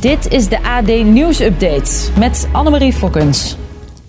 Dit 0.00 0.32
is 0.32 0.48
de 0.48 0.62
AD 0.62 0.86
Nieuws 0.86 1.40
Update 1.40 2.10
met 2.18 2.48
Annemarie 2.52 2.92
Fokkens. 2.92 3.56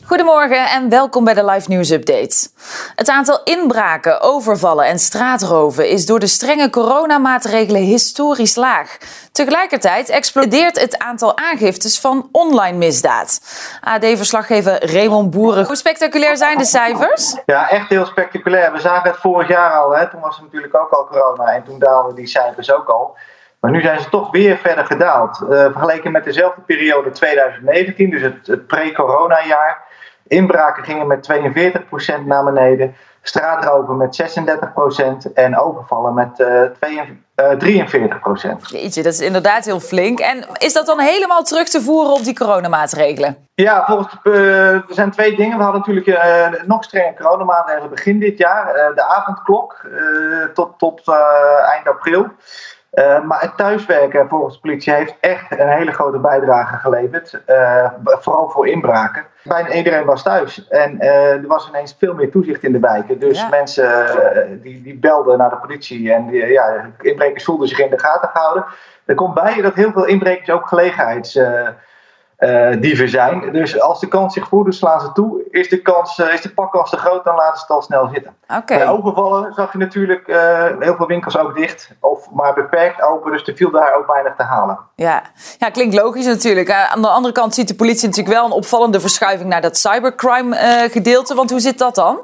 Goedemorgen 0.04 0.65
en 0.65 0.89
welkom 0.89 1.23
bij 1.23 1.34
de 1.34 1.46
Live 1.46 1.70
News 1.70 1.89
Update. 1.89 2.49
Het 2.96 3.10
aantal 3.10 3.44
inbraken, 3.44 4.21
overvallen 4.21 4.86
en 4.86 4.99
straatroven 4.99 5.89
is 5.89 6.05
door 6.05 6.20
de 6.20 6.28
strenge 6.28 6.70
coronamaatregelen 6.70 7.81
historisch 7.81 8.55
laag. 8.55 8.97
Tegelijkertijd 9.32 10.10
explodeert 10.10 10.80
het 10.82 10.98
aantal 10.98 11.38
aangiftes 11.38 12.00
van 12.00 12.30
online 12.32 12.78
misdaad. 12.78 13.40
AD-verslaggever 13.82 14.94
Raymond 14.94 15.32
Boeren. 15.32 15.66
Hoe 15.66 15.76
spectaculair 15.76 16.38
zijn 16.38 16.58
de 16.58 16.66
cijfers? 16.66 17.38
Ja, 17.46 17.70
echt 17.70 17.90
heel 17.90 18.06
spectaculair. 18.06 18.71
We 18.71 18.80
zagen 18.80 19.10
het 19.10 19.20
vorig 19.20 19.48
jaar 19.48 19.71
al. 19.71 19.96
Hè. 19.96 20.10
Toen 20.10 20.21
was 20.21 20.38
er 20.38 20.44
natuurlijk 20.44 20.76
ook 20.76 20.92
al 20.92 21.08
corona 21.08 21.44
en 21.46 21.64
toen 21.64 21.80
daalden 21.80 22.16
die 22.16 22.28
cijfers 22.28 22.74
ook 22.74 22.88
al. 22.88 23.18
Maar 23.60 23.71
nu 23.71 23.82
zijn 23.82 24.00
ze 24.00 24.10
toch 24.10 24.32
weer 24.32 24.57
verder 24.57 24.86
gedaald. 24.86 25.39
Uh, 25.42 25.50
vergeleken 25.50 26.11
met 26.11 26.24
dezelfde 26.24 26.61
periode 26.61 27.11
2019, 27.11 28.10
dus 28.10 28.21
het, 28.21 28.47
het 28.47 28.68
pre-corona-jaar. 28.68 29.88
Inbraken 30.28 30.83
gingen 30.83 31.07
met 31.07 31.29
42% 32.22 32.25
naar 32.25 32.44
beneden. 32.44 32.95
Straatroven 33.22 33.97
met 33.97 34.22
36% 35.30 35.33
en 35.33 35.59
overvallen 35.59 36.14
met 36.14 36.39
uh, 36.39 36.64
42, 36.80 37.16
uh, 37.36 38.56
43%. 38.56 38.61
Jeetje, 38.61 39.03
dat 39.03 39.14
is 39.14 39.19
inderdaad 39.19 39.66
heel 39.66 39.80
flink. 39.80 40.19
En 40.19 40.45
is 40.58 40.73
dat 40.73 40.86
dan 40.86 41.00
helemaal 41.00 41.44
terug 41.44 41.69
te 41.69 41.81
voeren 41.81 42.14
op 42.14 42.23
die 42.23 42.36
coronamaatregelen? 42.36 43.47
Ja, 43.53 43.86
volgens, 43.86 44.17
uh, 44.23 44.73
er 44.73 44.86
zijn 44.88 45.11
twee 45.11 45.36
dingen. 45.36 45.58
We 45.58 45.64
hadden 45.64 45.81
natuurlijk 45.86 46.08
uh, 46.08 46.64
nog 46.66 46.83
strenge 46.83 47.14
coronamaatregelen 47.14 47.89
begin 47.89 48.19
dit 48.19 48.38
jaar. 48.38 48.91
de 48.95 49.03
avondklok 49.03 49.88
tot, 50.53 50.80
tot 50.80 51.02
eind 51.66 51.88
april. 51.88 52.28
Uh, 52.94 53.23
maar 53.23 53.42
het 53.42 53.58
thuiswerken 53.58 54.30
volgens 54.30 54.53
de 54.53 54.59
politie 54.59 54.94
heeft 54.94 55.16
echt 55.20 55.59
een 55.59 55.70
hele 55.70 55.92
grote 55.92 56.17
bijdrage 56.17 56.75
geleverd. 56.75 57.41
Uh, 57.47 57.89
vooral 58.03 58.50
voor 58.50 58.67
inbraken. 58.67 59.25
Bijna 59.44 59.72
iedereen 59.72 60.05
was 60.05 60.23
thuis. 60.23 60.67
En 60.67 60.95
uh, 60.95 61.31
er 61.31 61.47
was 61.47 61.67
ineens 61.69 61.95
veel 62.00 62.13
meer 62.13 62.31
toezicht 62.31 62.63
in 62.63 62.72
de 62.72 62.80
wijken. 62.80 63.19
Dus 63.19 63.39
ja. 63.39 63.50
mensen 63.50 64.59
die, 64.61 64.81
die 64.81 64.97
belden 64.97 65.38
naar 65.38 65.50
de 65.50 65.58
politie. 65.58 66.13
En 66.13 66.28
die, 66.28 66.45
ja, 66.45 66.89
inbrekers 67.02 67.44
voelden 67.44 67.67
zich 67.67 67.80
in 67.80 67.89
de 67.89 68.00
gaten 68.00 68.30
gehouden. 68.30 68.66
Er 69.06 69.16
komt 69.16 69.33
bij 69.33 69.61
dat 69.61 69.73
heel 69.73 69.91
veel 69.91 70.06
inbrekers 70.06 70.50
ook 70.50 70.67
gelegenheids 70.67 71.39
uh, 72.39 72.81
dieven 72.81 73.09
zijn. 73.09 73.51
Dus 73.51 73.79
als 73.79 73.99
de 73.99 74.07
kans 74.07 74.33
zich 74.33 74.47
voordoet, 74.47 74.75
slaan 74.75 74.99
ze 74.99 75.11
toe. 75.11 75.43
Is 75.51 75.69
de, 75.69 75.81
kans, 75.81 76.17
uh, 76.17 76.33
is 76.33 76.41
de 76.41 76.53
pakkans 76.53 76.89
te 76.89 76.97
groot, 76.97 77.23
dan 77.23 77.35
laten 77.35 77.55
ze 77.55 77.61
het 77.61 77.69
al 77.69 77.81
snel 77.81 78.09
zitten. 78.13 78.35
Okay. 78.47 78.77
Bij 78.77 78.87
overvallen 78.87 79.53
zag 79.53 79.71
je 79.71 79.77
natuurlijk 79.77 80.27
uh, 80.27 80.65
heel 80.79 80.95
veel 80.95 81.07
winkels 81.07 81.37
ook 81.37 81.55
dicht. 81.55 81.91
Of 81.99 82.31
maar 82.31 82.53
beperkt 82.53 83.01
open, 83.01 83.31
dus 83.31 83.47
er 83.47 83.55
viel 83.55 83.71
daar 83.71 83.95
ook 83.95 84.07
weinig 84.07 84.35
te 84.35 84.43
halen. 84.43 84.79
Ja, 84.95 85.21
ja 85.57 85.69
klinkt 85.69 85.95
logisch 85.95 86.25
natuurlijk. 86.25 86.71
Aan 86.71 87.01
de 87.01 87.07
andere 87.07 87.33
kant 87.33 87.53
ziet 87.53 87.67
de 87.67 87.75
politie 87.75 88.07
natuurlijk 88.07 88.35
wel 88.35 88.45
een 88.45 88.51
opvallende 88.51 88.99
verschuiving 88.99 89.49
naar 89.49 89.61
dat 89.61 89.77
cybercrime 89.77 90.55
gedeelte. 90.91 91.35
Want 91.35 91.49
hoe 91.49 91.59
zit 91.59 91.77
dat 91.77 91.95
dan? 91.95 92.19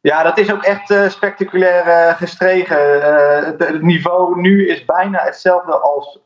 Ja, 0.00 0.22
dat 0.22 0.38
is 0.38 0.52
ook 0.52 0.62
echt 0.62 0.90
uh, 0.90 1.08
spectaculair 1.08 1.86
uh, 1.86 2.16
gestregen. 2.16 2.96
Uh, 2.96 3.44
het, 3.44 3.58
het, 3.58 3.82
niveau 3.82 4.40
nu 4.40 4.68
is 4.68 4.84
bijna 4.84 5.22
hetzelfde 5.22 5.78
als 5.78 6.18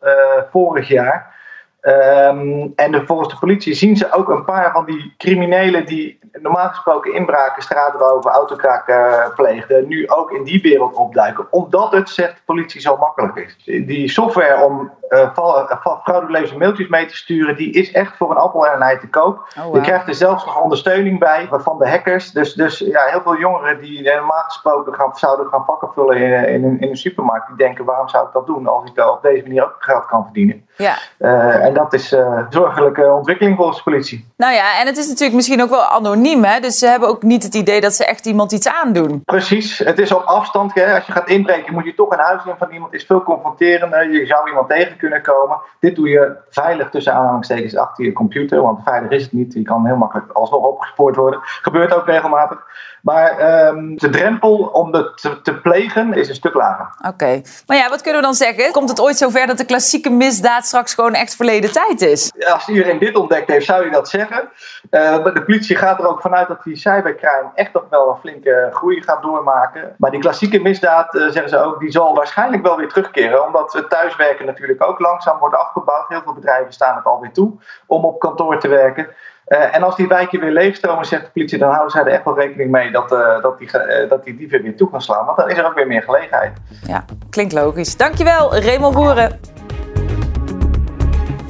vorig 0.50 0.88
jaar. 0.88 1.38
Um, 1.82 2.72
en 2.76 3.06
volgens 3.06 3.28
de 3.28 3.38
politie 3.38 3.74
zien 3.74 3.96
ze 3.96 4.12
ook 4.12 4.28
een 4.28 4.44
paar 4.44 4.72
van 4.72 4.84
die 4.84 5.14
criminelen 5.16 5.86
die 5.86 6.18
normaal 6.32 6.68
gesproken 6.68 7.14
inbraken, 7.14 7.62
straatroven, 7.62 8.30
autokraken 8.30 9.32
pleegden, 9.34 9.88
nu 9.88 10.08
ook 10.08 10.30
in 10.30 10.44
die 10.44 10.62
wereld 10.62 10.94
opduiken. 10.94 11.46
Omdat 11.50 11.92
het, 11.92 12.08
zegt 12.08 12.36
de 12.36 12.42
politie, 12.44 12.80
zo 12.80 12.96
makkelijk 12.96 13.36
is. 13.36 13.84
Die 13.86 14.08
software 14.08 14.64
om 14.64 14.90
uh, 15.10 16.00
frauduleuze 16.02 16.56
mailtjes 16.56 16.88
mee 16.88 17.06
te 17.06 17.16
sturen, 17.16 17.56
die 17.56 17.72
is 17.72 17.92
echt 17.92 18.16
voor 18.16 18.30
een 18.30 18.36
appel 18.36 18.66
en 18.66 18.74
een 18.74 18.82
ei 18.82 18.98
te 18.98 19.08
koop. 19.08 19.48
Oh, 19.58 19.64
wow. 19.64 19.74
Je 19.74 19.80
krijgt 19.80 20.08
er 20.08 20.14
zelfs 20.14 20.44
nog 20.44 20.62
ondersteuning 20.62 21.18
bij 21.18 21.48
van 21.50 21.78
de 21.78 21.88
hackers. 21.88 22.30
Dus, 22.30 22.54
dus 22.54 22.78
ja, 22.78 23.04
heel 23.04 23.20
veel 23.22 23.38
jongeren 23.38 23.80
die 23.80 24.02
normaal 24.02 24.42
gesproken 24.42 24.94
gaan, 24.94 25.10
zouden 25.14 25.46
gaan 25.46 25.64
vakken 25.64 25.88
vullen 25.94 26.16
in, 26.16 26.48
in, 26.48 26.80
in 26.80 26.88
een 26.88 26.96
supermarkt, 26.96 27.46
die 27.46 27.56
denken 27.56 27.84
waarom 27.84 28.08
zou 28.08 28.26
ik 28.26 28.32
dat 28.32 28.46
doen 28.46 28.66
als 28.66 28.90
ik 28.90 29.08
op 29.08 29.22
deze 29.22 29.42
manier 29.42 29.64
ook 29.64 29.76
geld 29.78 30.06
kan 30.06 30.24
verdienen. 30.24 30.68
Ja. 30.76 30.98
Uh, 31.18 31.64
en 31.64 31.74
dat 31.74 31.92
is 31.92 32.12
uh, 32.12 32.40
zorgelijke 32.48 33.12
ontwikkeling 33.12 33.56
volgens 33.56 33.76
de 33.76 33.82
politie. 33.82 34.28
Nou 34.36 34.54
ja, 34.54 34.80
en 34.80 34.86
het 34.86 34.96
is 34.96 35.08
natuurlijk 35.08 35.34
misschien 35.34 35.62
ook 35.62 35.70
wel 35.70 35.84
anoniem, 35.84 36.44
hè? 36.44 36.60
dus 36.60 36.78
ze 36.78 36.86
hebben 36.86 37.08
ook 37.08 37.22
niet 37.22 37.42
het 37.42 37.54
idee 37.54 37.80
dat 37.80 37.92
ze 37.94 38.04
echt 38.04 38.26
iemand 38.26 38.52
iets 38.52 38.68
aandoen. 38.68 39.22
Precies, 39.24 39.78
het 39.78 39.98
is 39.98 40.12
op 40.12 40.22
afstand. 40.22 40.74
Hè? 40.74 40.94
Als 40.94 41.06
je 41.06 41.12
gaat 41.12 41.28
inbreken, 41.28 41.74
moet 41.74 41.84
je 41.84 41.94
toch 41.94 42.10
een 42.10 42.18
huis 42.18 42.44
in 42.44 42.54
van 42.58 42.70
iemand. 42.70 42.94
is 42.94 43.04
veel 43.04 43.22
confronterender. 43.22 44.10
Je 44.10 44.26
zou 44.26 44.48
iemand 44.48 44.68
tegen 44.68 44.96
kunnen 45.00 45.22
komen. 45.22 45.60
Dit 45.80 45.96
doe 45.96 46.08
je 46.08 46.36
veilig 46.50 46.90
tussen 46.90 47.14
aanhalingstekens 47.14 47.76
achter 47.76 48.04
je 48.04 48.12
computer, 48.12 48.62
want 48.62 48.82
veilig 48.84 49.10
is 49.10 49.22
het 49.22 49.32
niet. 49.32 49.54
Je 49.54 49.62
kan 49.62 49.86
heel 49.86 49.96
makkelijk 49.96 50.32
alsnog 50.32 50.64
opgespoord 50.64 51.16
worden. 51.16 51.40
Gebeurt 51.42 51.94
ook 51.94 52.06
regelmatig. 52.06 52.64
Maar 53.02 53.66
um, 53.66 53.98
de 53.98 54.08
drempel 54.08 54.56
om 54.56 54.92
dat 54.92 55.18
te, 55.20 55.40
te, 55.42 55.54
plegen 55.60 56.12
is 56.12 56.28
een 56.28 56.34
stuk 56.34 56.54
lager. 56.54 56.94
Oké. 56.98 57.08
Okay. 57.08 57.44
Maar 57.66 57.76
ja, 57.76 57.88
wat 57.88 58.00
kunnen 58.00 58.20
we 58.20 58.26
dan 58.26 58.36
zeggen? 58.36 58.72
Komt 58.72 58.88
het 58.88 59.00
ooit 59.00 59.16
zover 59.16 59.46
dat 59.46 59.58
de 59.58 59.64
klassieke 59.64 60.10
misdaad 60.10 60.64
straks 60.64 60.94
gewoon 60.94 61.14
echt 61.14 61.36
verleden 61.36 61.72
tijd 61.72 62.00
is? 62.00 62.32
Als 62.52 62.68
iedereen 62.68 62.98
dit 62.98 63.16
ontdekt 63.16 63.50
heeft, 63.50 63.66
zou 63.66 63.84
je 63.84 63.90
dat 63.90 64.08
zeggen. 64.08 64.48
Uh, 64.90 65.24
de 65.24 65.42
politie 65.46 65.76
gaat 65.76 65.98
er 65.98 66.08
ook 66.08 66.20
vanuit 66.20 66.48
dat 66.48 66.62
die 66.62 66.76
cybercrime 66.76 67.50
echt 67.54 67.72
nog 67.72 67.84
wel 67.90 68.08
een 68.08 68.20
flinke 68.20 68.68
groei 68.72 69.02
gaat 69.02 69.22
doormaken. 69.22 69.94
Maar 69.98 70.10
die 70.10 70.20
klassieke 70.20 70.60
misdaad, 70.60 71.14
uh, 71.14 71.22
zeggen 71.22 71.48
ze 71.48 71.58
ook, 71.58 71.80
die 71.80 71.90
zal 71.90 72.14
waarschijnlijk 72.14 72.62
wel 72.62 72.76
weer 72.76 72.88
terugkeren. 72.88 73.46
Omdat 73.46 73.72
het 73.72 73.90
thuiswerken 73.90 74.46
natuurlijk 74.46 74.84
ook 74.84 74.89
langzaam 74.98 75.38
wordt 75.38 75.56
afgebouwd. 75.56 76.08
Heel 76.08 76.22
veel 76.22 76.32
bedrijven 76.32 76.72
staan 76.72 76.96
het 76.96 77.04
alweer 77.04 77.32
toe 77.32 77.52
om 77.86 78.04
op 78.04 78.18
kantoor 78.18 78.58
te 78.60 78.68
werken. 78.68 79.08
Uh, 79.46 79.74
en 79.74 79.82
als 79.82 79.96
die 79.96 80.08
wijken 80.08 80.40
weer 80.40 80.50
leegstromen, 80.50 81.04
zegt 81.04 81.24
de 81.24 81.30
politie, 81.30 81.58
dan 81.58 81.70
houden 81.70 81.90
zij 81.90 82.00
er 82.00 82.06
echt 82.06 82.24
wel 82.24 82.38
rekening 82.38 82.70
mee 82.70 82.90
dat, 82.90 83.12
uh, 83.12 83.42
dat, 83.42 83.58
die, 83.58 83.70
uh, 83.72 84.08
dat 84.08 84.24
die 84.24 84.36
dieven 84.36 84.62
weer 84.62 84.76
toe 84.76 84.90
gaan 84.90 85.02
slaan. 85.02 85.24
Want 85.24 85.36
dan 85.36 85.50
is 85.50 85.58
er 85.58 85.66
ook 85.66 85.74
weer 85.74 85.86
meer 85.86 86.02
gelegenheid. 86.02 86.52
Ja, 86.86 87.04
klinkt 87.30 87.52
logisch. 87.52 87.96
Dankjewel, 87.96 88.56
Raymond 88.56 88.94
Boeren. 88.94 89.59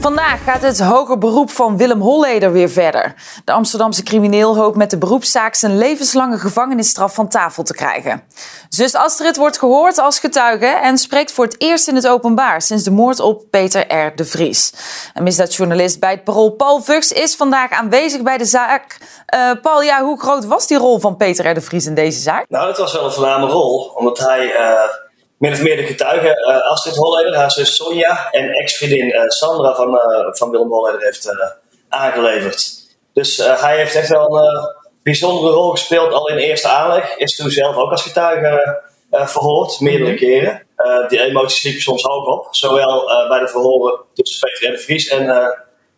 Vandaag 0.00 0.44
gaat 0.44 0.62
het 0.62 0.80
hoger 0.80 1.18
beroep 1.18 1.50
van 1.50 1.76
Willem 1.76 2.00
Holleder 2.00 2.52
weer 2.52 2.70
verder. 2.70 3.14
De 3.44 3.52
Amsterdamse 3.52 4.02
crimineel 4.02 4.56
hoopt 4.56 4.76
met 4.76 4.90
de 4.90 4.98
beroepszaak 4.98 5.54
zijn 5.54 5.78
levenslange 5.78 6.38
gevangenisstraf 6.38 7.14
van 7.14 7.28
tafel 7.28 7.62
te 7.62 7.74
krijgen. 7.74 8.22
Zus 8.68 8.94
Astrid 8.94 9.36
wordt 9.36 9.58
gehoord 9.58 9.98
als 9.98 10.18
getuige 10.18 10.66
en 10.66 10.98
spreekt 10.98 11.32
voor 11.32 11.44
het 11.44 11.60
eerst 11.60 11.88
in 11.88 11.94
het 11.94 12.08
openbaar 12.08 12.62
sinds 12.62 12.84
de 12.84 12.90
moord 12.90 13.20
op 13.20 13.44
Peter 13.50 13.94
R. 13.94 14.16
de 14.16 14.24
Vries. 14.24 14.72
Een 15.14 15.22
misdaadjournalist 15.22 16.00
bij 16.00 16.10
het 16.10 16.24
Parool 16.24 16.50
Paul 16.50 16.80
Vugs 16.82 17.12
is 17.12 17.36
vandaag 17.36 17.70
aanwezig 17.70 18.22
bij 18.22 18.38
de 18.38 18.44
zaak. 18.44 18.98
Uh, 19.34 19.50
Paul, 19.62 19.82
ja, 19.82 20.04
hoe 20.04 20.20
groot 20.20 20.44
was 20.44 20.66
die 20.66 20.78
rol 20.78 20.98
van 20.98 21.16
Peter 21.16 21.50
R. 21.50 21.54
de 21.54 21.60
Vries 21.60 21.86
in 21.86 21.94
deze 21.94 22.20
zaak? 22.20 22.44
Nou, 22.48 22.68
het 22.68 22.78
was 22.78 22.92
wel 22.92 23.04
een 23.04 23.12
voorname 23.12 23.46
rol, 23.46 23.92
omdat 23.96 24.18
hij... 24.18 24.44
Uh 24.44 25.08
min 25.40 25.52
of 25.52 25.62
meer 25.62 25.76
de 25.76 25.86
getuigen 25.86 26.38
uh, 26.38 26.70
Astrid 26.70 26.96
Holleder, 26.96 27.36
haar 27.36 27.50
zus 27.50 27.76
Sonja 27.76 28.30
en 28.30 28.50
ex-vriendin 28.50 29.06
uh, 29.06 29.28
Sandra 29.28 29.74
van, 29.74 29.94
uh, 29.94 30.26
van 30.30 30.50
Willem 30.50 30.70
Holleder 30.70 31.00
heeft 31.00 31.28
aangeleverd. 31.88 32.72
Dus 33.12 33.36
hij 33.36 33.76
heeft 33.76 33.94
echt 33.94 34.08
wel 34.08 34.38
een 34.38 34.74
bijzondere 35.02 35.52
rol 35.52 35.70
gespeeld 35.70 36.12
al 36.12 36.28
in 36.28 36.36
eerste 36.36 36.68
aanleg. 36.68 37.16
Is 37.16 37.36
toen 37.36 37.50
zelf 37.50 37.76
ook 37.76 37.90
als 37.90 38.02
getuige 38.02 38.82
verhoord, 39.10 39.80
meerdere 39.80 40.14
keren. 40.14 40.66
die 41.08 41.20
emoties 41.20 41.62
liepen 41.62 41.82
soms 41.82 42.02
hoog 42.02 42.26
op. 42.26 42.46
Zowel 42.50 43.28
bij 43.28 43.38
de 43.38 43.48
verhoren 43.48 44.00
tussen 44.14 44.48
Peter 44.48 44.66
en 44.66 44.72
de 44.72 44.78
Vries 44.78 45.08
en, 45.08 45.30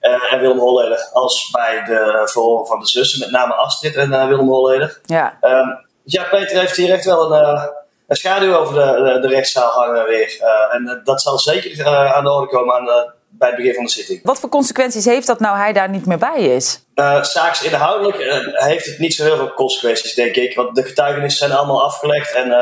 en 0.00 0.41
Willem 0.41 0.58
Holleder 0.58 1.08
als 1.12 1.50
bij 1.50 1.82
de 1.84 2.22
verhoren 2.25 2.66
van 2.66 2.81
de 2.81 2.86
zussen, 2.86 3.20
met 3.20 3.31
name 3.31 3.54
Astrid 3.54 3.97
en 3.97 4.28
Willem 4.28 4.48
Holleder. 4.48 5.00
Ja. 5.04 5.38
Um, 5.41 5.86
ja, 6.04 6.25
Peter 6.25 6.58
heeft 6.58 6.76
hier 6.76 6.92
echt 6.92 7.04
wel 7.04 7.32
een 7.32 7.70
een 8.12 8.19
schaduw 8.19 8.55
over 8.55 8.75
de, 8.75 9.03
de, 9.03 9.28
de 9.28 9.34
rechtszaal 9.34 9.71
hangen 9.71 10.05
weer. 10.05 10.39
Uh, 10.41 10.75
en 10.75 10.83
uh, 10.83 11.05
dat 11.05 11.23
zal 11.23 11.39
zeker 11.39 11.71
uh, 11.78 12.14
aan 12.14 12.25
de 12.25 12.32
orde 12.32 12.47
komen 12.47 12.75
aan 12.75 12.85
de, 12.85 13.11
bij 13.31 13.49
het 13.49 13.56
begin 13.56 13.75
van 13.75 13.85
de 13.85 13.91
zitting. 13.91 14.20
Wat 14.23 14.38
voor 14.38 14.49
consequenties 14.49 15.05
heeft 15.05 15.26
dat 15.26 15.41
nou 15.41 15.56
hij 15.56 15.73
daar 15.73 15.88
niet 15.88 16.06
meer 16.06 16.19
bij 16.19 16.41
is? 16.41 16.85
Zaaks 17.23 17.62
inhoudelijk 17.62 18.17
heeft 18.53 18.87
het 18.87 18.99
niet 18.99 19.14
zo 19.14 19.25
heel 19.25 19.37
veel 19.37 19.55
consequenties, 19.55 20.14
denk 20.14 20.35
ik. 20.35 20.56
Want 20.56 20.75
de 20.75 20.82
getuigenissen 20.82 21.47
zijn 21.47 21.59
allemaal 21.59 21.82
afgelegd 21.82 22.35
en 22.35 22.55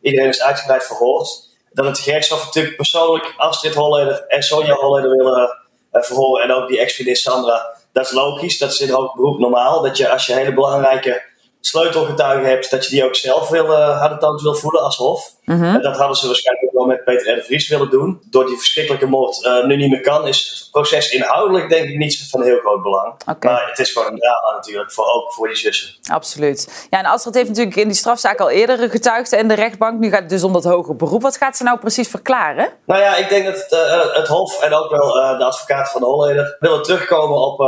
iedereen 0.00 0.28
is 0.28 0.42
uitgebreid 0.42 0.84
verhoord. 0.84 1.28
Dat 1.72 1.86
het 1.86 1.98
gerechtshof 1.98 2.44
natuurlijk 2.44 2.76
persoonlijk 2.76 3.34
Astrid 3.36 3.74
Holleder 3.74 4.24
en 4.26 4.42
Sonja 4.42 4.74
Holleder 4.74 5.10
willen 5.10 5.58
verhoren. 5.90 6.44
En 6.44 6.52
ook 6.52 6.68
die 6.68 6.80
ex 6.80 7.22
Sandra. 7.22 7.76
Dat 7.92 8.04
is 8.04 8.12
logisch, 8.12 8.58
dat 8.58 8.72
is 8.72 8.80
in 8.80 8.90
hoog 8.90 9.14
beroep 9.14 9.38
normaal. 9.38 9.82
Dat 9.82 9.96
je 9.96 10.08
als 10.08 10.26
je 10.26 10.32
hele 10.32 10.54
belangrijke 10.54 11.22
sleutelgetuigen 11.66 12.48
hebt, 12.48 12.70
dat 12.70 12.84
je 12.84 12.90
die 12.90 13.04
ook 13.04 13.14
zelf 13.14 13.48
wil, 13.48 13.64
uh, 13.64 14.18
wil 14.42 14.54
voelen 14.54 14.82
als 14.82 14.96
hof. 14.96 15.30
Mhm. 15.56 15.80
dat 15.80 15.96
hadden 15.96 16.16
ze 16.16 16.26
waarschijnlijk 16.26 16.66
ook 16.66 16.72
wel 16.72 16.86
met 16.86 17.04
Peter 17.04 17.32
R. 17.32 17.36
de 17.36 17.42
Vries 17.42 17.68
willen 17.68 17.90
doen. 17.90 18.22
Door 18.30 18.46
die 18.46 18.56
verschrikkelijke 18.56 19.06
moord 19.06 19.44
uh, 19.44 19.64
nu 19.64 19.76
niet 19.76 19.90
meer 19.90 20.00
kan, 20.00 20.26
is 20.26 20.60
het 20.60 20.70
proces 20.70 21.10
inhoudelijk 21.10 21.68
denk 21.68 21.88
ik 21.88 21.96
niet 21.96 22.26
van 22.30 22.42
heel 22.42 22.58
groot 22.58 22.82
belang. 22.82 23.14
Maar 23.40 23.68
het 23.68 23.78
is 23.78 23.92
gewoon 23.92 24.12
een 24.12 24.18
drama 24.18 24.54
natuurlijk, 24.54 24.92
voor, 24.92 25.06
ook 25.06 25.32
voor 25.32 25.46
die 25.46 25.56
zussen. 25.56 25.94
Absoluut. 26.10 26.86
Ja, 26.90 26.98
en 26.98 27.04
Astrid 27.04 27.34
heeft 27.34 27.48
natuurlijk 27.48 27.76
in 27.76 27.86
die 27.86 27.96
strafzaak 27.96 28.40
al 28.40 28.50
eerder 28.50 28.90
getuigd 28.90 29.32
en 29.32 29.48
de 29.48 29.54
rechtbank. 29.54 30.00
Nu 30.00 30.10
gaat 30.10 30.20
het 30.20 30.28
dus 30.28 30.42
om 30.42 30.52
dat 30.52 30.64
hoger 30.64 30.96
beroep. 30.96 31.22
Wat 31.22 31.36
gaat 31.36 31.56
ze 31.56 31.62
nou 31.62 31.78
precies 31.78 32.08
verklaren? 32.08 32.68
Nou 32.86 33.00
ja, 33.00 33.16
ik 33.16 33.28
denk 33.28 33.46
dat 33.46 33.56
het, 33.56 33.72
uh, 33.72 34.14
het 34.14 34.28
Hof 34.28 34.62
en 34.62 34.74
ook 34.74 34.90
wel 34.90 35.12
de 35.38 35.44
advocaat 35.44 35.90
van 35.90 36.00
de 36.00 36.06
Holleder 36.06 36.56
willen 36.60 36.82
terugkomen 36.82 37.38
op, 37.38 37.60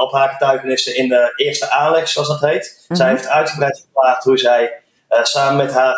op 0.00 0.12
haar 0.12 0.28
getuigenissen 0.28 0.96
in 0.96 1.08
de 1.08 1.32
eerste 1.36 1.70
aanleg, 1.70 2.08
zoals 2.08 2.28
dat 2.28 2.40
heet. 2.40 2.84
Zij 2.88 3.06
mhm. 3.06 3.16
heeft 3.16 3.28
uitgebreid 3.28 3.80
verklaard 3.80 4.24
hoe 4.24 4.38
zij 4.38 4.82
samen 5.22 5.56
met 5.56 5.74
haar 5.74 5.96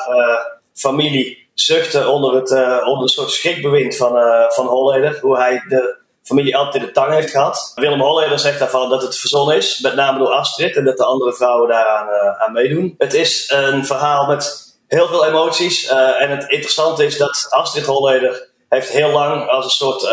familie 0.75 1.49
zuchtte 1.55 2.09
onder, 2.09 2.35
het, 2.35 2.51
uh, 2.51 2.87
onder 2.87 3.03
een 3.03 3.09
soort 3.09 3.31
schrikbewind 3.31 3.97
van, 3.97 4.17
uh, 4.17 4.51
van 4.51 4.67
Holleder. 4.67 5.19
Hoe 5.21 5.37
hij 5.37 5.63
de 5.69 6.03
familie 6.23 6.57
altijd 6.57 6.75
in 6.75 6.89
de 6.89 6.93
tang 6.95 7.13
heeft 7.13 7.31
gehad. 7.31 7.73
Willem 7.75 8.01
Holleder 8.01 8.39
zegt 8.39 8.59
daarvan 8.59 8.91
dat 8.91 9.03
het 9.03 9.19
verzonnen 9.19 9.57
is, 9.57 9.81
met 9.81 9.95
name 9.95 10.19
door 10.19 10.29
Astrid, 10.29 10.77
en 10.77 10.85
dat 10.85 10.97
de 10.97 11.05
andere 11.05 11.33
vrouwen 11.33 11.69
daaraan 11.69 12.09
uh, 12.09 12.43
aan 12.43 12.53
meedoen. 12.53 12.95
Het 12.99 13.15
is 13.15 13.51
een 13.55 13.87
verhaal 13.87 14.27
met 14.27 14.63
heel 14.87 15.09
veel 15.09 15.27
emoties. 15.27 15.87
en 16.19 16.31
het 16.31 16.51
interessante 16.51 17.05
is 17.05 17.19
dat 17.19 17.47
Astrid 17.49 17.87
Holleder 17.87 18.49
heeft 18.69 18.89
heel 18.89 19.11
lang 19.11 19.49
als 19.49 19.65
een 19.65 19.71
soort 19.71 20.09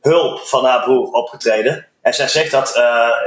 hulp 0.00 0.38
van 0.38 0.64
haar 0.64 0.82
broer 0.82 1.10
opgetreden. 1.12 1.86
En 2.02 2.14
zij 2.14 2.28
zegt 2.28 2.50
dat 2.50 2.76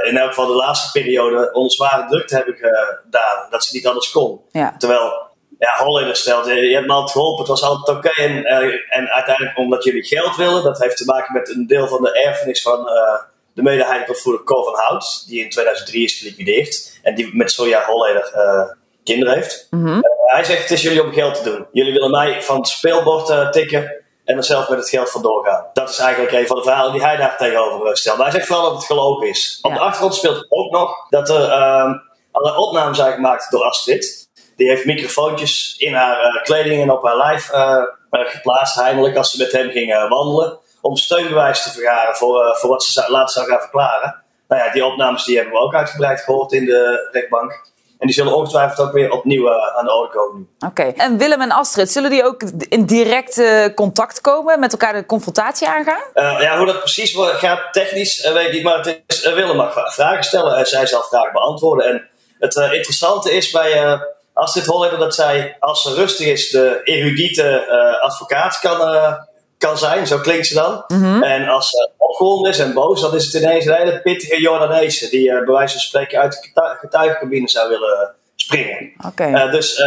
in 0.04 0.16
elk 0.16 0.28
geval 0.28 0.46
de 0.46 0.52
laatste 0.52 1.00
periode 1.00 1.52
onder 1.52 1.72
zware 1.72 2.06
druk 2.08 2.26
te 2.26 2.34
hebben 2.34 2.54
gedaan. 2.54 3.46
Dat 3.50 3.64
ze 3.64 3.76
niet 3.76 3.86
anders 3.86 4.10
kon. 4.10 4.40
Ja. 4.50 4.74
Terwijl 4.78 5.32
ja, 5.58 5.84
Holleder 5.84 6.16
stelt, 6.16 6.46
je, 6.46 6.74
hebt 6.74 6.86
me 6.86 6.92
altijd 6.92 7.10
geholpen, 7.10 7.38
het 7.38 7.48
was 7.48 7.62
altijd 7.62 7.96
oké. 7.96 8.22
En, 8.22 8.30
uh, 8.30 8.74
en 8.88 9.08
uiteindelijk 9.08 9.58
omdat 9.58 9.84
jullie 9.84 10.04
geld 10.04 10.36
willen, 10.36 10.62
dat 10.62 10.78
heeft 10.78 10.96
te 10.96 11.04
maken 11.04 11.32
met 11.32 11.48
een 11.48 11.66
deel 11.66 11.88
van 11.88 12.02
de 12.02 12.22
erfenis 12.22 12.62
van 12.62 12.80
uh, 12.80 13.22
de 13.54 13.62
medeheiligopvoerder 13.62 14.44
Co 14.44 14.62
van 14.62 14.74
Hout, 14.74 15.24
die 15.26 15.42
in 15.42 15.50
2003 15.50 16.04
is 16.04 16.18
geliquideerd. 16.18 16.98
En 17.02 17.14
die 17.14 17.36
met 17.36 17.50
Soja 17.50 17.84
Holleder 17.84 18.32
uh, 18.36 18.62
kinderen 19.04 19.34
heeft. 19.34 19.66
Mm 19.70 19.86
-hmm. 19.86 20.00
hij 20.26 20.44
zegt, 20.44 20.62
het 20.62 20.70
is 20.70 20.82
jullie 20.82 21.02
om 21.02 21.12
geld 21.12 21.34
te 21.34 21.42
doen. 21.42 21.66
Jullie 21.72 21.92
willen 21.92 22.10
mij 22.10 22.42
van 22.42 22.56
het 22.56 22.68
speelbord 22.68 23.52
tikken 23.52 24.04
en 24.24 24.36
er 24.36 24.44
zelf 24.44 24.68
met 24.68 24.78
het 24.78 24.88
geld 24.88 25.10
vandoor 25.10 25.44
gaan. 25.44 25.66
Dat 25.72 25.90
is 25.90 25.98
eigenlijk 25.98 26.32
een 26.32 26.46
van 26.46 26.56
de 26.56 26.62
verhalen 26.62 26.92
die 26.92 27.02
hij 27.02 27.16
daar 27.16 27.36
tegenover 27.36 27.96
stelt. 27.96 28.16
Maar 28.16 28.26
hij 28.26 28.34
zegt 28.34 28.46
vooral 28.46 28.64
dat 28.64 28.74
het 28.74 28.84
gelogen 28.84 29.28
is. 29.28 29.58
Ja. 29.62 29.68
Op 29.68 29.74
de 29.74 29.82
achtergrond 29.82 30.14
speelt 30.14 30.46
ook 30.48 30.70
nog 30.70 31.08
dat 31.08 31.28
er 31.28 31.50
ehm, 31.50 31.92
alle 32.30 32.56
opnames 32.56 32.96
zijn 32.96 33.12
gemaakt 33.12 33.50
door 33.50 33.62
Astrid. 33.62 34.23
Die 34.56 34.68
heeft 34.68 34.84
microfoontjes 34.84 35.74
in 35.78 35.94
haar 35.94 36.24
uh, 36.24 36.42
kleding 36.42 36.82
en 36.82 36.90
op 36.90 37.04
haar 37.04 37.16
lijf 37.16 37.52
uh, 37.52 37.82
geplaatst, 38.10 38.74
heimelijk, 38.74 39.16
als 39.16 39.30
ze 39.30 39.42
met 39.42 39.52
hem 39.52 39.70
ging 39.70 40.08
wandelen. 40.08 40.58
Om 40.80 40.96
steunbewijs 40.96 41.62
te 41.62 41.70
vergaren 41.70 42.16
voor, 42.16 42.56
voor 42.56 42.70
wat 42.70 42.84
ze 42.84 43.04
later 43.08 43.32
zou 43.32 43.46
gaan 43.46 43.60
verklaren. 43.60 44.22
Nou 44.48 44.64
ja, 44.64 44.72
die 44.72 44.84
opnames 44.84 45.24
die 45.24 45.36
hebben 45.36 45.54
we 45.54 45.60
ook 45.60 45.74
uitgebreid 45.74 46.20
gehoord 46.20 46.52
in 46.52 46.64
de 46.64 47.08
rechtbank. 47.12 47.72
En 47.98 48.06
die 48.06 48.18
zullen 48.18 48.34
ongetwijfeld 48.34 48.86
ook 48.86 48.92
weer 48.92 49.10
opnieuw 49.10 49.46
uh, 49.46 49.76
aan 49.76 49.84
de 49.84 49.94
orde 49.94 50.12
komen. 50.12 50.48
Oké. 50.66 50.82
En 50.82 51.18
Willem 51.18 51.40
en 51.40 51.50
Astrid, 51.50 51.90
zullen 51.90 52.10
die 52.10 52.24
ook 52.24 52.42
in 52.68 52.84
direct 52.84 53.38
uh, 53.38 53.74
contact 53.74 54.20
komen, 54.20 54.60
met 54.60 54.72
elkaar 54.72 54.92
de 54.92 55.06
confrontatie 55.06 55.68
aangaan? 55.68 56.02
Uh, 56.14 56.40
ja, 56.40 56.56
hoe 56.56 56.66
dat 56.66 56.78
precies 56.78 57.16
gaat, 57.16 57.72
technisch 57.72 58.30
weet 58.32 58.46
ik 58.46 58.52
niet. 58.52 58.62
Maar 58.62 58.76
het 58.76 59.02
is, 59.06 59.22
Willem 59.22 59.56
mag 59.56 59.94
vragen 59.94 60.24
stellen 60.24 60.56
en 60.56 60.66
zij 60.66 60.86
zal 60.86 61.02
vragen 61.02 61.32
beantwoorden. 61.32 61.86
En 61.86 62.08
het 62.38 62.56
interessante 62.56 63.32
is 63.32 63.50
bij 63.50 63.98
als 64.34 64.52
dit 64.54 64.66
Holleder 64.66 64.98
dat 64.98 65.14
zij, 65.14 65.56
als 65.60 65.82
ze 65.82 65.94
rustig 65.94 66.26
is, 66.26 66.50
de 66.50 66.80
erudite 66.84 67.66
uh, 67.68 68.02
advocaat 68.02 68.58
kan, 68.58 68.94
uh, 68.94 69.12
kan 69.58 69.78
zijn. 69.78 70.06
Zo 70.06 70.18
klinkt 70.18 70.46
ze 70.46 70.54
dan. 70.54 70.84
Mm 70.86 71.02
-hmm. 71.02 71.22
En 71.22 71.48
als 71.48 71.70
ze 71.70 71.90
opgewonden 71.96 72.50
is 72.50 72.58
en 72.58 72.74
boos, 72.74 73.00
dan 73.00 73.14
is 73.14 73.24
het 73.24 73.42
ineens 73.42 73.64
een 73.64 73.74
hele 73.74 74.00
pittige 74.00 74.40
Jordaanese. 74.40 75.08
Die 75.08 75.28
uh, 75.28 75.44
bij 75.44 75.54
wijze 75.54 75.72
van 75.72 75.82
spreken 75.82 76.20
uit 76.20 76.32
de 76.32 76.76
getuigencabine 76.80 77.48
zou 77.48 77.68
willen 77.68 78.14
springen. 78.36 78.92
Okay. 79.06 79.50
dus 79.50 79.82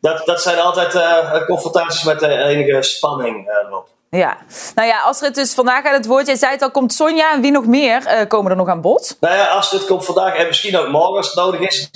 dat, 0.00 0.26
dat 0.26 0.42
zijn 0.42 0.58
altijd 0.58 1.44
confrontaties 1.46 2.02
met 2.02 2.22
enige 2.22 2.82
spanning 2.82 3.48
erop. 3.48 3.88
Ja, 4.16 4.36
nou 4.74 4.88
ja, 4.88 5.02
Astrid, 5.02 5.34
dus 5.34 5.54
vandaag 5.54 5.84
aan 5.84 5.92
het 5.92 6.06
woord. 6.06 6.26
Jij 6.26 6.36
zei 6.36 6.52
het 6.52 6.62
al, 6.62 6.70
komt 6.70 6.92
Sonja 6.92 7.32
en 7.32 7.40
wie 7.40 7.50
nog 7.50 7.66
meer 7.66 8.02
uh, 8.02 8.28
komen 8.28 8.50
er 8.50 8.56
nog 8.56 8.68
aan 8.68 8.80
bod? 8.80 9.16
Nou 9.20 9.34
ja, 9.34 9.46
Astrid 9.46 9.84
komt 9.84 10.04
vandaag 10.04 10.36
en 10.36 10.46
misschien 10.46 10.78
ook 10.78 10.88
morgen 10.88 11.16
als 11.16 11.26
het 11.26 11.36
nodig 11.36 11.60
is. 11.60 11.90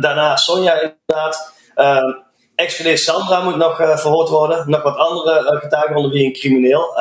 daarna 0.00 0.36
Sonja 0.36 0.72
inderdaad. 0.72 1.52
Uh, 1.76 2.14
Ex-vriendin 2.54 2.98
Sandra 2.98 3.40
moet 3.40 3.56
nog 3.56 3.80
uh, 3.80 3.96
verhoord 3.96 4.28
worden. 4.28 4.70
Nog 4.70 4.82
wat 4.82 4.96
andere 4.96 5.52
uh, 5.52 5.60
getuigen, 5.60 5.96
onder 5.96 6.10
wie 6.10 6.24
een 6.24 6.32
crimineel. 6.32 6.94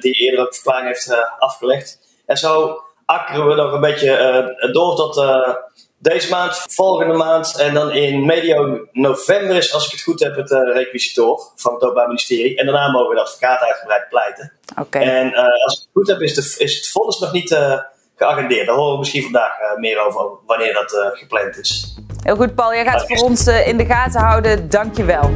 die 0.00 0.14
eerder 0.14 0.40
ook 0.40 0.54
verklaring 0.54 0.86
heeft 0.86 1.26
afgelegd. 1.38 1.98
En 2.26 2.36
zo 2.36 2.80
akkeren 3.04 3.48
we 3.48 3.54
nog 3.54 3.72
een 3.72 3.80
beetje 3.80 4.70
door 4.72 4.96
tot 4.96 5.24
deze 5.98 6.30
maand, 6.30 6.64
volgende 6.68 7.14
maand 7.14 7.58
en 7.58 7.74
dan 7.74 7.90
in 7.90 8.26
medio 8.26 8.86
november 8.92 9.56
is, 9.56 9.74
als 9.74 9.86
ik 9.86 9.90
het 9.92 10.02
goed 10.02 10.20
heb, 10.20 10.36
het 10.36 10.50
uh, 10.50 10.74
requisitor 10.74 11.52
van 11.56 11.74
het 11.74 11.82
Openbaar 11.82 12.06
Ministerie. 12.06 12.56
En 12.56 12.66
daarna 12.66 12.90
mogen 12.90 13.14
de 13.14 13.20
advocaat 13.20 13.60
uitgebreid 13.60 14.08
pleiten. 14.08 14.52
Oké. 14.80 14.98
En 14.98 15.26
uh, 15.30 15.38
als 15.38 15.74
ik 15.74 15.80
het 15.80 15.88
goed 15.92 16.08
heb, 16.08 16.20
is, 16.20 16.34
de, 16.34 16.64
is 16.64 16.76
het 16.76 16.88
vonnis 16.88 17.18
nog 17.18 17.32
niet 17.32 17.50
uh, 17.50 17.78
geagendeerd. 18.16 18.66
Daar 18.66 18.76
horen 18.76 18.92
we 18.92 18.98
misschien 18.98 19.22
vandaag 19.22 19.52
meer 19.76 20.06
over, 20.06 20.30
wanneer 20.46 20.72
dat 20.72 21.10
gepland 21.12 21.58
is. 21.58 21.98
Heel 22.22 22.36
goed, 22.36 22.54
Paul. 22.54 22.74
Jij 22.74 22.84
gaat 22.84 23.00
het 23.00 23.18
voor 23.18 23.28
ons 23.28 23.46
in 23.46 23.76
de 23.76 23.84
gaten 23.84 24.20
houden. 24.20 24.68
Dank 24.68 24.96
je 24.96 25.04
wel. 25.04 25.30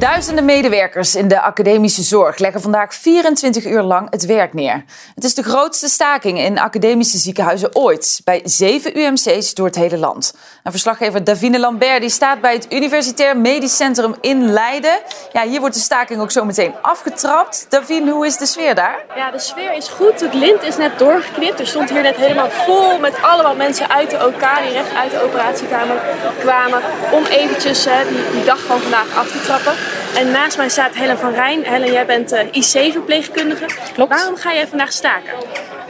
Duizenden 0.00 0.44
medewerkers 0.44 1.14
in 1.14 1.28
de 1.28 1.40
academische 1.40 2.02
zorg 2.02 2.38
leggen 2.38 2.60
vandaag 2.60 2.94
24 2.94 3.66
uur 3.66 3.82
lang 3.82 4.10
het 4.10 4.26
werk 4.26 4.52
neer. 4.54 4.84
Het 5.14 5.24
is 5.24 5.34
de 5.34 5.42
grootste 5.42 5.88
staking 5.88 6.38
in 6.38 6.58
academische 6.58 7.18
ziekenhuizen 7.18 7.76
ooit, 7.76 8.20
bij 8.24 8.40
zeven 8.44 8.98
UMC's 8.98 9.54
door 9.54 9.66
het 9.66 9.74
hele 9.74 9.98
land. 9.98 10.34
En 10.62 10.70
verslaggever 10.70 11.24
Davine 11.24 11.58
Lambert 11.58 12.00
die 12.00 12.10
staat 12.10 12.40
bij 12.40 12.52
het 12.52 12.72
Universitair 12.72 13.36
Medisch 13.36 13.76
Centrum 13.76 14.14
in 14.20 14.50
Leiden. 14.50 14.98
Ja, 15.32 15.46
hier 15.46 15.60
wordt 15.60 15.74
de 15.74 15.80
staking 15.80 16.20
ook 16.20 16.30
zo 16.30 16.44
meteen 16.44 16.74
afgetrapt. 16.82 17.66
Davine, 17.68 18.10
hoe 18.10 18.26
is 18.26 18.36
de 18.36 18.46
sfeer 18.46 18.74
daar? 18.74 19.04
Ja, 19.16 19.30
de 19.30 19.38
sfeer 19.38 19.72
is 19.72 19.88
goed. 19.88 20.20
Het 20.20 20.34
lint 20.34 20.62
is 20.62 20.76
net 20.76 20.98
doorgeknipt. 20.98 21.60
Er 21.60 21.66
stond 21.66 21.90
hier 21.90 22.02
net 22.02 22.16
helemaal 22.16 22.50
vol 22.50 22.98
met 22.98 23.22
allemaal 23.22 23.54
mensen 23.54 23.90
uit 23.90 24.10
de 24.10 24.26
OK, 24.26 24.62
die 24.62 24.72
recht 24.72 24.94
uit 24.94 25.10
de 25.10 25.22
operatiekamer 25.22 25.96
kwamen, 26.38 26.80
om 27.12 27.24
eventjes 27.24 27.82
die, 27.82 28.30
die 28.32 28.44
dag 28.44 28.60
van 28.60 28.80
vandaag 28.80 29.16
af 29.16 29.30
te 29.30 29.40
trappen. 29.40 29.89
En 30.16 30.30
naast 30.30 30.56
mij 30.56 30.68
staat 30.68 30.94
Helen 30.94 31.18
van 31.18 31.32
Rijn. 31.32 31.64
Helen, 31.64 31.92
jij 31.92 32.06
bent 32.06 32.32
uh, 32.32 32.40
IC-verpleegkundige. 32.50 33.64
Klopt. 33.94 34.10
Waarom 34.10 34.36
ga 34.36 34.54
jij 34.54 34.66
vandaag 34.66 34.92
staken? 34.92 35.32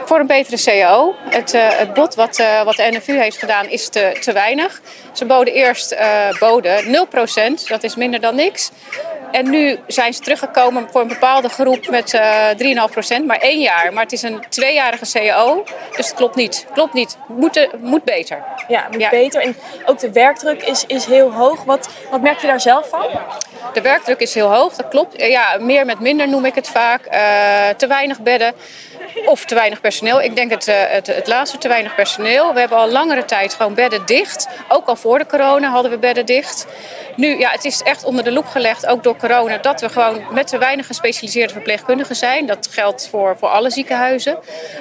Voor 0.05 0.19
een 0.19 0.27
betere 0.27 0.63
CAO. 0.63 1.15
Het, 1.29 1.53
uh, 1.53 1.67
het 1.69 1.93
bod 1.93 2.15
wat, 2.15 2.39
uh, 2.39 2.63
wat 2.63 2.75
de 2.75 2.87
NFU 2.91 3.17
heeft 3.17 3.37
gedaan 3.37 3.69
is 3.69 3.89
te, 3.89 4.17
te 4.21 4.31
weinig. 4.31 4.81
Ze 5.11 5.25
boden 5.25 5.53
eerst 5.53 5.95
boden 6.39 7.07
0%, 7.63 7.67
dat 7.67 7.83
is 7.83 7.95
minder 7.95 8.19
dan 8.19 8.35
niks. 8.35 8.71
En 9.31 9.49
nu 9.49 9.79
zijn 9.87 10.13
ze 10.13 10.21
teruggekomen 10.21 10.87
voor 10.91 11.01
een 11.01 11.07
bepaalde 11.07 11.49
groep 11.49 11.89
met 11.89 12.13
uh, 12.13 12.47
3,5%, 13.21 13.25
maar 13.25 13.37
één 13.37 13.59
jaar. 13.59 13.93
Maar 13.93 14.03
het 14.03 14.11
is 14.11 14.21
een 14.21 14.43
tweejarige 14.49 15.11
CAO, 15.11 15.63
dus 15.95 16.07
het 16.07 16.15
klopt 16.15 16.35
niet. 16.35 16.65
Klopt 16.73 16.93
niet. 16.93 17.17
Moet, 17.27 17.69
moet 17.79 18.03
beter. 18.03 18.43
Ja, 18.67 18.87
moet 18.91 19.01
ja. 19.01 19.09
beter. 19.09 19.41
En 19.41 19.55
ook 19.85 19.99
de 19.99 20.11
werkdruk 20.11 20.63
is, 20.63 20.85
is 20.87 21.05
heel 21.05 21.33
hoog. 21.33 21.63
Wat, 21.63 21.89
wat 22.11 22.21
merk 22.21 22.39
je 22.39 22.47
daar 22.47 22.61
zelf 22.61 22.89
van? 22.89 23.05
De 23.73 23.81
werkdruk 23.81 24.19
is 24.19 24.33
heel 24.33 24.53
hoog, 24.53 24.75
dat 24.75 24.87
klopt. 24.87 25.25
Ja, 25.25 25.57
meer 25.59 25.85
met 25.85 25.99
minder 25.99 26.27
noem 26.27 26.45
ik 26.45 26.55
het 26.55 26.67
vaak. 26.67 27.05
Uh, 27.05 27.69
te 27.77 27.87
weinig 27.87 28.21
bedden 28.21 28.53
of 29.25 29.45
te 29.45 29.55
weinig 29.55 29.81
personeel. 29.81 30.21
Ik 30.21 30.35
denk 30.35 30.51
het, 30.51 30.67
uh, 30.67 30.75
het, 30.87 31.07
het 31.07 31.27
laatste, 31.27 31.57
te 31.57 31.67
weinig 31.67 31.95
personeel. 31.95 32.53
We 32.53 32.59
hebben 32.59 32.77
al 32.77 32.89
langere 32.89 33.25
tijd 33.25 33.53
gewoon 33.53 33.73
bedden 33.73 34.05
dicht. 34.05 34.47
Ook 34.67 34.87
al 34.87 34.95
voor 34.95 35.19
de 35.19 35.25
corona 35.25 35.69
hadden 35.69 35.91
we 35.91 35.97
bedden 35.97 36.25
dicht. 36.25 36.67
Nu, 37.15 37.39
ja, 37.39 37.49
het 37.49 37.65
is 37.65 37.81
echt 37.81 38.03
onder 38.03 38.23
de 38.23 38.31
loep 38.31 38.45
gelegd, 38.45 38.85
ook 38.85 39.03
door 39.03 39.15
corona, 39.15 39.57
dat 39.57 39.81
we 39.81 39.89
gewoon 39.89 40.21
met 40.31 40.47
te 40.47 40.57
weinig 40.57 40.85
gespecialiseerde 40.85 41.53
verpleegkundigen 41.53 42.15
zijn. 42.15 42.45
Dat 42.45 42.67
geldt 42.71 43.07
voor, 43.09 43.37
voor 43.37 43.49
alle 43.49 43.69
ziekenhuizen. 43.69 44.37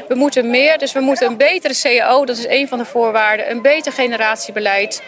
We 0.08 0.14
moeten 0.14 0.50
meer, 0.50 0.78
dus 0.78 0.92
we 0.92 1.00
moeten 1.00 1.26
een 1.26 1.36
betere 1.36 1.74
CAO, 1.82 2.24
dat 2.24 2.36
is 2.36 2.46
een 2.46 2.68
van 2.68 2.78
de 2.78 2.84
voorwaarden. 2.84 3.50
Een 3.50 3.62
beter 3.62 3.92
generatiebeleid, 3.92 5.02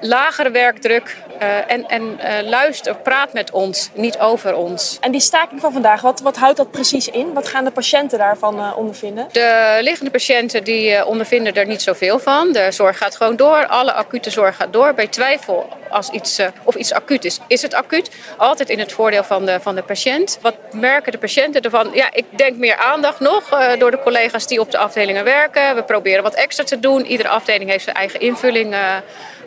lagere 0.00 0.50
werkdruk 0.50 1.16
uh, 1.42 1.72
en, 1.72 1.88
en 1.88 2.02
uh, 2.02 2.48
luister, 2.48 2.94
praat 2.94 3.32
met 3.32 3.50
ons, 3.50 3.90
niet 3.94 4.18
over 4.18 4.54
ons. 4.54 4.98
En 5.00 5.10
die 5.10 5.20
staking 5.20 5.60
van 5.60 5.72
vandaag, 5.72 6.00
wat, 6.00 6.20
wat 6.20 6.36
houdt 6.36 6.56
dat 6.56 6.70
precies 6.70 7.08
in? 7.08 7.32
Wat 7.32 7.48
gaan 7.48 7.64
de 7.64 7.70
patiënten 7.70 8.18
daarvan 8.18 8.58
uh, 8.58 8.72
ondervinden? 8.76 9.28
De 9.32 9.78
liggende 9.80 10.10
patiënten 10.10 10.64
die 10.64 11.06
ondervinden 11.06 11.54
er 11.54 11.66
niet 11.66 11.82
zoveel 11.82 12.18
van. 12.18 12.52
De 12.52 12.70
zorg 12.70 12.98
gaat 12.98 13.16
gewoon 13.16 13.36
door, 13.36 13.66
alle 13.66 13.92
acute 13.92 14.30
zorg 14.30 14.56
gaat 14.56 14.72
door. 14.72 14.94
Bij 14.94 15.06
twijfel 15.06 15.68
als 15.90 16.10
iets, 16.10 16.40
of 16.62 16.74
iets 16.74 16.92
acuut 16.92 17.24
is. 17.24 17.38
Is 17.46 17.62
het 17.62 17.74
acuut? 17.74 18.10
Altijd 18.36 18.70
in 18.70 18.78
het 18.78 18.92
voordeel 18.92 19.24
van 19.24 19.46
de, 19.46 19.60
van 19.60 19.74
de 19.74 19.82
patiënt. 19.82 20.38
Wat 20.40 20.54
merken 20.72 21.12
de 21.12 21.18
patiënten 21.18 21.62
ervan? 21.62 21.90
Ja, 21.94 22.08
ik 22.12 22.24
denk 22.30 22.56
meer 22.56 22.76
aandacht 22.76 23.20
nog 23.20 23.48
door 23.78 23.90
de 23.90 23.98
collega's 24.02 24.46
die 24.46 24.60
op 24.60 24.70
de 24.70 24.78
afdelingen 24.78 25.24
werken. 25.24 25.74
We 25.74 25.82
proberen 25.82 26.22
wat 26.22 26.34
extra 26.34 26.64
te 26.64 26.80
doen. 26.80 27.06
Iedere 27.06 27.28
afdeling 27.28 27.70
heeft 27.70 27.84
zijn 27.84 27.96
eigen 27.96 28.20
invulling. 28.20 28.74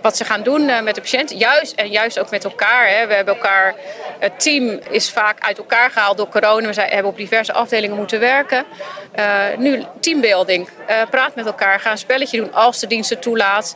Wat 0.02 0.18
ze 0.18 0.25
gaan 0.25 0.44
doen 0.44 0.66
met 0.84 0.96
de 0.96 1.02
patiënt. 1.02 1.40
Juist 1.40 1.74
juist 1.92 2.20
ook 2.20 2.30
met 2.30 2.44
elkaar. 2.44 2.88
Hè. 2.89 3.08
We 3.08 3.13
hebben 3.13 3.34
elkaar, 3.34 3.75
het 4.20 4.39
team 4.39 4.80
is 4.89 5.12
vaak 5.12 5.39
uit 5.39 5.58
elkaar 5.58 5.92
gehaald 5.92 6.18
door 6.18 6.30
corona. 6.30 6.68
We 6.68 6.74
zijn, 6.74 6.89
hebben 6.89 7.12
op 7.12 7.18
diverse 7.18 7.54
afdelingen 7.54 7.98
moeten 7.98 8.20
werken. 8.20 8.65
Uh, 9.20 9.44
nu 9.58 9.84
teambuilding. 10.00 10.70
Uh, 10.89 11.01
praat 11.10 11.36
met 11.36 11.46
elkaar, 11.46 11.80
ga 11.80 11.92
een 11.92 11.98
spelletje 11.98 12.38
doen 12.38 12.54
als 12.54 12.80
de 12.80 12.88
dienst 12.88 13.10
het 13.10 13.22
toelaat. 13.22 13.75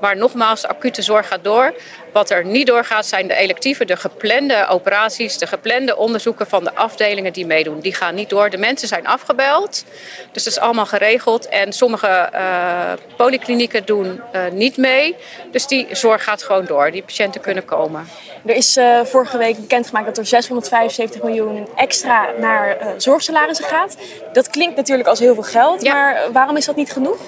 Maar 0.00 0.16
nogmaals, 0.16 0.60
de 0.60 0.68
acute 0.68 1.02
zorg 1.02 1.28
gaat 1.28 1.44
door. 1.44 1.74
Wat 2.12 2.30
er 2.30 2.44
niet 2.44 2.66
doorgaat 2.66 3.06
zijn 3.06 3.28
de 3.28 3.34
electieve, 3.34 3.84
de 3.84 3.96
geplande 3.96 4.66
operaties, 4.68 5.38
de 5.38 5.46
geplande 5.46 5.96
onderzoeken 5.96 6.46
van 6.46 6.64
de 6.64 6.74
afdelingen 6.74 7.32
die 7.32 7.46
meedoen. 7.46 7.80
Die 7.80 7.94
gaan 7.94 8.14
niet 8.14 8.28
door. 8.28 8.50
De 8.50 8.56
mensen 8.56 8.88
zijn 8.88 9.06
afgebeld. 9.06 9.84
Dus 10.32 10.44
dat 10.44 10.52
is 10.52 10.58
allemaal 10.58 10.86
geregeld. 10.86 11.48
En 11.48 11.72
sommige 11.72 12.28
uh, 12.34 12.92
polyklinieken 13.16 13.84
doen 13.84 14.20
uh, 14.32 14.40
niet 14.52 14.76
mee. 14.76 15.16
Dus 15.50 15.66
die 15.66 15.86
zorg 15.90 16.24
gaat 16.24 16.42
gewoon 16.42 16.64
door. 16.64 16.90
Die 16.90 17.02
patiënten 17.02 17.40
kunnen 17.40 17.64
komen. 17.64 18.08
Er 18.46 18.54
is 18.54 18.76
uh, 18.76 19.00
vorige 19.04 19.38
week 19.38 19.60
bekendgemaakt 19.60 20.06
dat 20.06 20.18
er 20.18 20.26
675 20.26 21.22
miljoen 21.22 21.68
extra 21.76 22.28
naar 22.38 22.76
zorgsalarissen 22.96 23.66
gaat. 23.66 23.96
Dat 24.32 24.50
klinkt 24.50 24.76
natuurlijk 24.76 25.08
als 25.08 25.18
heel 25.18 25.34
veel 25.34 25.42
geld. 25.42 25.82
Ja. 25.82 25.92
Maar 25.92 26.32
waarom 26.32 26.56
is 26.56 26.64
dat 26.64 26.76
niet 26.76 26.92
genoeg? 26.92 27.18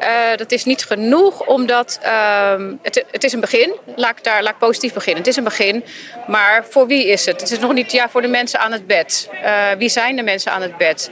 Uh, 0.00 0.36
dat 0.36 0.52
is 0.52 0.64
niet 0.64 0.84
genoeg, 0.84 1.46
omdat 1.46 2.00
uh, 2.02 2.54
het, 2.82 3.04
het 3.10 3.24
is 3.24 3.32
een 3.32 3.40
begin. 3.40 3.74
Laat 3.96 4.18
ik, 4.18 4.24
daar, 4.24 4.42
laat 4.42 4.52
ik 4.52 4.58
positief 4.58 4.92
beginnen. 4.92 5.22
Het 5.22 5.30
is 5.30 5.36
een 5.36 5.44
begin, 5.44 5.84
maar 6.26 6.66
voor 6.70 6.86
wie 6.86 7.06
is 7.06 7.26
het? 7.26 7.40
Het 7.40 7.50
is 7.50 7.58
nog 7.58 7.72
niet 7.72 7.92
ja, 7.92 8.08
voor 8.08 8.22
de 8.22 8.28
mensen 8.28 8.60
aan 8.60 8.72
het 8.72 8.86
bed. 8.86 9.28
Uh, 9.32 9.70
wie 9.78 9.88
zijn 9.88 10.16
de 10.16 10.22
mensen 10.22 10.52
aan 10.52 10.62
het 10.62 10.76
bed? 10.76 11.10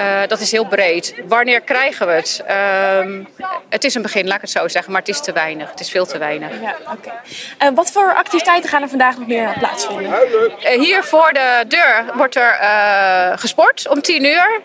Uh, 0.00 0.20
dat 0.26 0.40
is 0.40 0.50
heel 0.50 0.66
breed. 0.66 1.14
Wanneer 1.26 1.60
krijgen 1.60 2.06
we 2.06 2.12
het? 2.12 2.44
Uh, 2.48 3.24
het 3.68 3.84
is 3.84 3.94
een 3.94 4.02
begin, 4.02 4.26
laat 4.26 4.34
ik 4.34 4.40
het 4.40 4.50
zo 4.50 4.68
zeggen, 4.68 4.92
maar 4.92 5.00
het 5.00 5.10
is 5.10 5.20
te 5.20 5.32
weinig. 5.32 5.70
Het 5.70 5.80
is 5.80 5.90
veel 5.90 6.06
te 6.06 6.18
weinig. 6.18 6.50
Ja, 6.60 6.76
okay. 6.92 7.68
uh, 7.70 7.76
wat 7.76 7.90
voor 7.90 8.14
activiteiten 8.14 8.70
gaan 8.70 8.82
er 8.82 8.88
vandaag 8.88 9.18
nog 9.18 9.26
meer 9.26 9.54
plaatsvinden? 9.58 10.12
Eh, 10.62 10.80
hier 10.80 11.04
voor 11.04 11.30
de 11.32 11.64
deur 11.68 12.04
wordt 12.14 12.36
er 12.36 12.50
eh, 12.50 13.38
gesport 13.38 13.88
om 13.88 14.02
10 14.02 14.24
uur. 14.24 14.60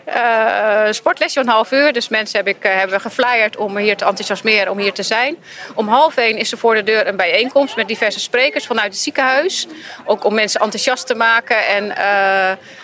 sportlesje 0.90 1.40
een 1.40 1.48
half 1.48 1.72
uur. 1.72 1.92
Dus 1.92 2.08
mensen 2.08 2.38
heb 2.38 2.48
ik, 2.48 2.56
hebben 2.62 3.00
geflyerd 3.00 3.56
om 3.56 3.76
hier 3.76 3.96
te 3.96 4.04
enthousiasmeren 4.04 4.72
om 4.72 4.78
hier 4.78 4.92
te 4.92 5.02
zijn. 5.02 5.36
Om 5.74 5.88
half 5.88 6.16
één 6.16 6.36
is 6.36 6.52
er 6.52 6.58
voor 6.58 6.74
de 6.74 6.82
deur 6.82 7.06
een 7.06 7.16
bijeenkomst 7.16 7.76
met 7.76 7.88
diverse 7.88 8.20
sprekers 8.20 8.66
vanuit 8.66 8.92
het 8.92 9.02
ziekenhuis. 9.02 9.66
Ook 10.04 10.24
om 10.24 10.34
mensen 10.34 10.60
enthousiast 10.60 11.06
te 11.06 11.14
maken 11.14 11.66
en 11.66 11.92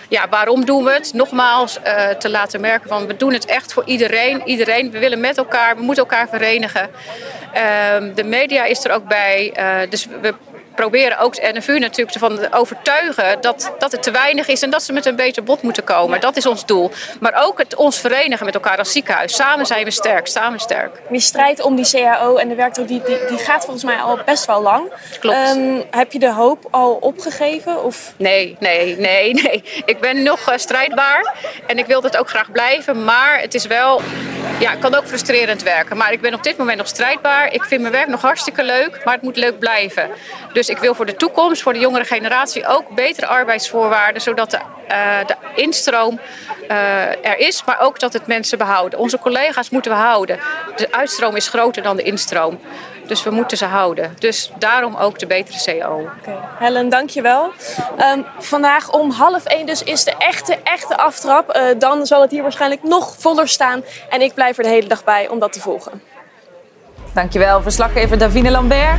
ja, 0.09 0.29
waarom 0.29 0.65
doen 0.65 0.85
we 0.85 0.93
het? 0.93 1.13
Nogmaals, 1.15 1.79
uh, 1.87 2.09
te 2.09 2.31
laten 2.31 2.61
merken 2.61 2.89
van 2.89 3.07
we 3.07 3.17
doen 3.17 3.33
het 3.33 3.45
echt 3.45 3.73
voor 3.73 3.83
iedereen. 3.87 4.43
Iedereen, 4.45 4.91
we 4.91 4.99
willen 4.99 5.21
met 5.21 5.39
elkaar, 5.39 5.77
we 5.77 5.83
moeten 5.83 6.03
elkaar 6.03 6.29
verenigen. 6.29 6.91
Uh, 7.55 8.15
de 8.15 8.25
media 8.25 8.65
is 8.65 8.85
er 8.85 8.93
ook 8.93 9.09
bij. 9.09 9.55
Uh, 9.59 9.91
dus 9.91 10.07
we 10.21 10.35
proberen 10.79 11.19
ook 11.19 11.35
de 11.35 11.51
NFU 11.53 11.79
natuurlijk 11.79 12.15
ervan 12.15 12.53
overtuigen 12.53 13.41
dat, 13.41 13.73
dat 13.79 13.93
het 13.93 14.03
te 14.03 14.11
weinig 14.11 14.49
is 14.49 14.63
en 14.63 14.71
dat 14.71 14.83
ze 14.83 14.93
met 14.93 15.07
een 15.07 15.17
beter 15.17 15.43
bod 15.43 15.63
moeten 15.63 15.85
komen. 15.85 16.21
Dat 16.21 16.37
is 16.37 16.47
ons 16.47 16.67
doel. 16.67 16.91
Maar 17.21 17.43
ook 17.45 17.59
het 17.59 17.75
ons 17.75 17.99
verenigen 17.99 18.45
met 18.45 18.55
elkaar 18.55 18.79
als 18.79 18.93
ziekenhuis. 18.93 19.35
Samen 19.35 19.67
zijn 19.67 19.85
we 19.85 19.91
sterk, 19.91 20.27
samen 20.27 20.59
sterk. 20.59 21.01
Die 21.09 21.21
strijd 21.21 21.63
om 21.63 21.77
die 21.77 21.91
CAO 21.91 22.37
en 22.37 22.49
de 22.49 22.55
werkdruk 22.55 22.89
die, 22.89 23.03
die, 23.03 23.19
die 23.29 23.39
gaat 23.39 23.65
volgens 23.65 23.85
mij 23.85 23.97
al 23.97 24.19
best 24.25 24.45
wel 24.47 24.63
lang. 24.63 24.93
Klopt. 25.21 25.57
Um, 25.57 25.83
heb 25.91 26.13
je 26.13 26.19
de 26.19 26.33
hoop 26.33 26.67
al 26.71 26.93
opgegeven? 27.01 27.85
Of? 27.85 28.13
Nee, 28.17 28.57
nee, 28.61 28.97
nee, 28.99 29.35
nee. 29.35 29.63
Ik 29.85 30.01
ben 30.01 30.23
nog 30.23 30.51
uh, 30.51 30.57
strijdbaar 30.57 31.35
en 31.67 31.79
ik 31.79 31.87
wil 31.87 32.03
het 32.03 32.17
ook 32.17 32.29
graag 32.29 32.53
blijven. 32.53 33.05
Maar 33.05 33.41
het 33.41 33.55
is 33.55 33.67
wel, 33.67 34.01
ja, 34.59 34.71
het 34.71 34.79
kan 34.79 34.95
ook 34.95 35.07
frustrerend 35.07 35.63
werken. 35.63 35.97
Maar 35.97 36.13
ik 36.13 36.21
ben 36.21 36.35
op 36.35 36.43
dit 36.43 36.57
moment 36.57 36.79
nog 36.79 36.89
strijdbaar. 36.89 37.53
Ik 37.53 37.65
vind 37.65 37.81
mijn 37.81 37.93
werk 37.93 38.09
nog 38.09 38.21
hartstikke 38.21 38.65
leuk, 38.65 39.01
maar 39.05 39.15
het 39.15 39.23
moet 39.23 39.37
leuk 39.37 39.59
blijven. 39.59 40.11
Dus 40.69 40.77
ik 40.77 40.83
wil 40.83 40.95
voor 40.95 41.07
de 41.07 41.17
toekomst, 41.17 41.63
voor 41.63 41.73
de 41.73 41.79
jongere 41.79 42.05
generatie, 42.05 42.67
ook 42.67 42.89
betere 42.89 43.27
arbeidsvoorwaarden, 43.27 44.23
zodat 44.23 44.51
de, 44.51 44.59
uh, 44.89 45.27
de 45.27 45.37
instroom 45.55 46.21
uh, 46.71 47.27
er 47.27 47.39
is, 47.39 47.65
maar 47.65 47.81
ook 47.81 48.01
dat 48.01 48.13
het 48.13 48.27
mensen 48.27 48.59
behouden. 48.59 48.99
Onze 48.99 49.19
collega's 49.19 49.71
moeten 49.71 49.91
we 49.91 49.97
houden. 49.97 50.39
De 50.77 50.93
uitstroom 50.93 51.37
is 51.37 51.49
groter 51.49 51.83
dan 51.83 51.97
de 51.97 52.03
instroom. 52.03 52.61
Dus 53.07 53.23
we 53.23 53.31
moeten 53.31 53.57
ze 53.57 53.65
houden. 53.65 54.15
Dus 54.19 54.51
daarom 54.59 54.97
ook 54.97 55.19
de 55.19 55.27
betere 55.27 55.59
CO. 55.65 56.11
Okay. 56.21 56.39
Helen, 56.59 56.89
dankjewel. 56.89 57.53
Um, 58.15 58.25
vandaag 58.39 58.93
om 58.93 59.11
half 59.11 59.45
één 59.45 59.67
dus 59.67 59.83
is 59.83 60.05
de 60.05 60.15
echte, 60.19 60.59
echte 60.65 60.97
aftrap. 60.97 61.57
Uh, 61.57 61.63
dan 61.79 62.07
zal 62.07 62.21
het 62.21 62.31
hier 62.31 62.43
waarschijnlijk 62.43 62.83
nog 62.83 63.15
voller 63.19 63.49
staan. 63.49 63.83
En 64.09 64.21
ik 64.21 64.35
blijf 64.35 64.57
er 64.57 64.63
de 64.63 64.69
hele 64.69 64.89
dag 64.89 65.05
bij 65.05 65.29
om 65.29 65.39
dat 65.39 65.53
te 65.53 65.61
volgen. 65.61 66.03
Dankjewel, 67.15 67.63
verslaggever 67.63 68.19
Davine 68.19 68.51
Lambert. 68.51 68.99